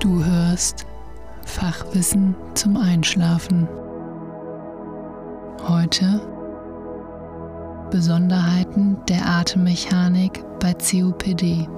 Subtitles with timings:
[0.00, 0.86] Du hörst
[1.44, 3.68] Fachwissen zum Einschlafen.
[5.68, 6.22] Heute
[7.90, 11.68] Besonderheiten der Atemmechanik bei COPD.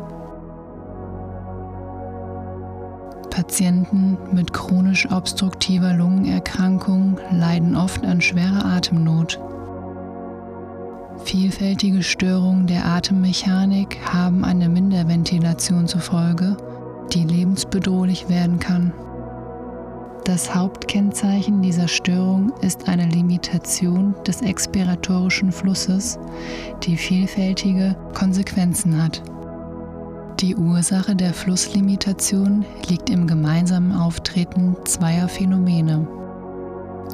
[3.30, 9.40] Patienten mit chronisch obstruktiver Lungenerkrankung leiden oft an schwerer Atemnot.
[11.24, 16.56] Vielfältige Störungen der Atemmechanik haben eine Minderventilation zur Folge
[17.12, 18.92] die lebensbedrohlich werden kann.
[20.24, 26.18] Das Hauptkennzeichen dieser Störung ist eine Limitation des expiratorischen Flusses,
[26.84, 29.20] die vielfältige Konsequenzen hat.
[30.38, 36.06] Die Ursache der Flusslimitation liegt im gemeinsamen Auftreten zweier Phänomene.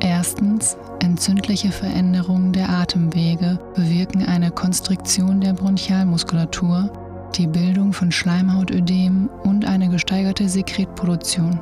[0.01, 6.91] Erstens, entzündliche Veränderungen der Atemwege bewirken eine Konstriktion der Bronchialmuskulatur
[7.39, 11.59] die Bildung von Schleimhautödem und eine gesteigerte Sekretproduktion.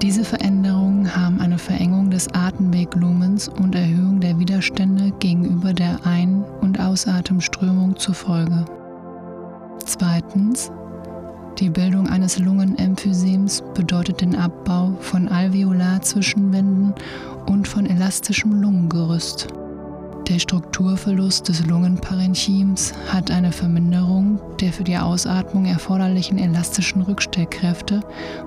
[0.00, 6.78] Diese Veränderungen haben eine Verengung des Atemweglumens und Erhöhung der Widerstände gegenüber der Ein- und
[6.78, 8.64] Ausatemströmung zur Folge.
[9.84, 10.70] Zweitens,
[11.58, 16.94] die Bildung eines Lungenemphysems bedeutet den Abbau von Alveolarzwischenwänden
[17.46, 19.48] und von elastischem Lungengerüst.
[20.30, 28.00] Der Strukturverlust des Lungenparenchyms hat eine Verminderung der für die Ausatmung erforderlichen elastischen Rückstellkräfte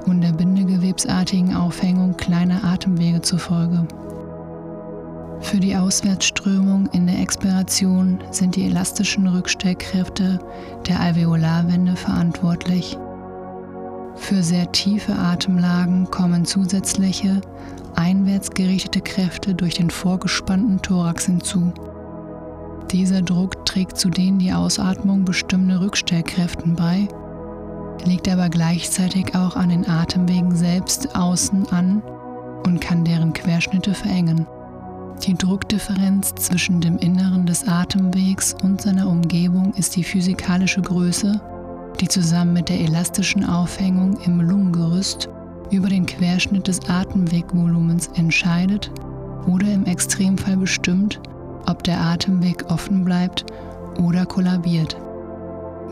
[0.06, 3.86] und der bindegewebsartigen Aufhängung kleiner Atemwege zur Folge.
[5.42, 10.40] Für die Auswärtsströmung in der Expiration sind die elastischen Rückstellkräfte
[10.88, 12.98] der Alveolarwände verantwortlich.
[14.16, 17.42] Für sehr tiefe Atemlagen kommen zusätzliche
[17.96, 21.74] einwärts gerichtete Kräfte durch den vorgespannten Thorax hinzu.
[22.92, 27.08] Dieser Druck trägt zu den die Ausatmung bestimmende Rückstellkräften bei,
[28.06, 32.02] liegt aber gleichzeitig auch an den Atemwegen selbst außen an
[32.66, 34.48] und kann deren Querschnitte verengen.
[35.26, 41.40] Die Druckdifferenz zwischen dem Inneren des Atemwegs und seiner Umgebung ist die physikalische Größe,
[42.00, 45.30] die zusammen mit der elastischen Aufhängung im Lungengerüst
[45.74, 48.92] über den Querschnitt des Atemwegvolumens entscheidet
[49.48, 51.20] oder im Extremfall bestimmt,
[51.68, 53.46] ob der Atemweg offen bleibt
[53.98, 54.98] oder kollabiert.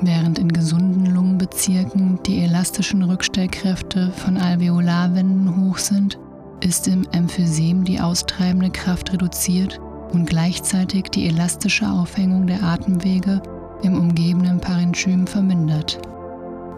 [0.01, 6.17] Während in gesunden Lungenbezirken die elastischen Rückstellkräfte von Alveolarwänden hoch sind,
[6.61, 9.79] ist im Emphysem die austreibende Kraft reduziert
[10.11, 13.41] und gleichzeitig die elastische Aufhängung der Atemwege
[13.83, 15.99] im umgebenden Parenchym vermindert.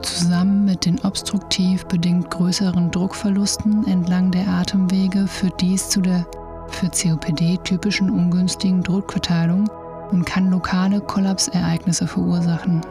[0.04, 6.26] Zusammen mit den obstruktiv bedingt größeren Druckverlusten entlang der Atemwege führt dies zu der
[6.68, 9.70] für COPD typischen ungünstigen Druckverteilung
[10.12, 12.82] und kann lokale Kollapsereignisse verursachen.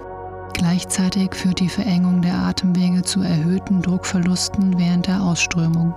[0.55, 5.94] Gleichzeitig führt die Verengung der Atemwege zu erhöhten Druckverlusten während der Ausströmung,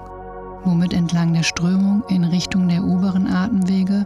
[0.65, 4.03] womit entlang der Strömung in Richtung der oberen Atemwege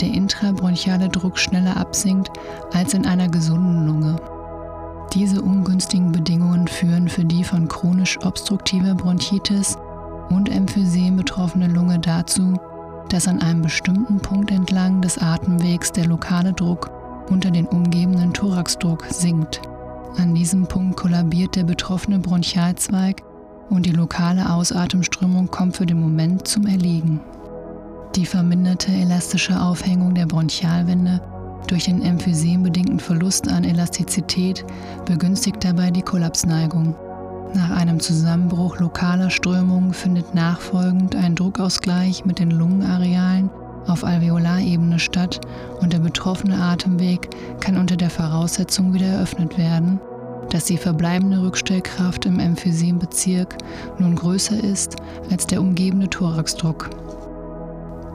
[0.00, 2.30] der intrabronchiale Druck schneller absinkt
[2.72, 4.37] als in einer gesunden Lunge.
[5.14, 9.76] Diese ungünstigen Bedingungen führen für die von chronisch obstruktiver Bronchitis
[10.28, 12.58] und Emphysem betroffene Lunge dazu,
[13.08, 16.90] dass an einem bestimmten Punkt entlang des Atemwegs der lokale Druck
[17.30, 19.62] unter den umgebenden Thoraxdruck sinkt.
[20.18, 23.22] An diesem Punkt kollabiert der betroffene Bronchialzweig
[23.70, 27.20] und die lokale Ausatemströmung kommt für den Moment zum Erliegen.
[28.14, 31.20] Die verminderte elastische Aufhängung der Bronchialwände
[31.70, 34.64] durch den emphysembedingten Verlust an Elastizität
[35.04, 36.94] begünstigt dabei die Kollapsneigung.
[37.54, 43.50] Nach einem Zusammenbruch lokaler Strömungen findet nachfolgend ein Druckausgleich mit den Lungenarealen
[43.86, 45.40] auf Alveolarebene statt
[45.80, 47.30] und der betroffene Atemweg
[47.60, 49.98] kann unter der Voraussetzung wieder eröffnet werden,
[50.50, 53.56] dass die verbleibende Rückstellkraft im Emphysembezirk
[53.98, 54.96] nun größer ist
[55.30, 56.90] als der umgebende Thoraxdruck.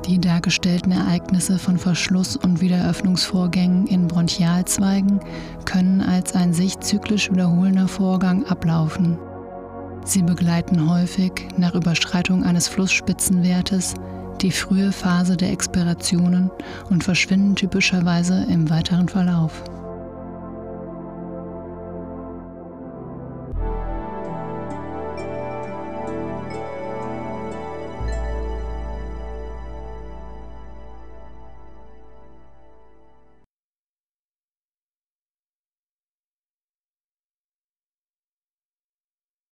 [0.06, 5.22] Die dargestellten Ereignisse von Verschluss- und Wiedereröffnungsvorgängen in Bronchialzweigen
[5.64, 9.18] können als ein sich zyklisch wiederholender Vorgang ablaufen.
[10.04, 13.94] Sie begleiten häufig nach Überschreitung eines Flussspitzenwertes
[14.42, 16.52] die frühe Phase der Expirationen
[16.90, 19.64] und verschwinden typischerweise im weiteren Verlauf.